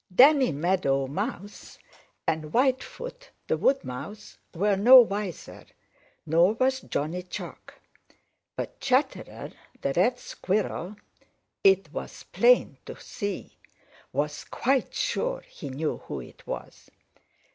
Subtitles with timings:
[0.15, 1.77] Danny Meadow Mouse
[2.25, 5.63] and Whitefoot the Wood Mouse were no wiser,
[6.25, 7.75] nor was Johnny Chuck.
[8.55, 10.95] But Chatterer the Red Squirrel,
[11.63, 13.59] it was plain to see,
[14.11, 16.89] was quite sure he knew who it was.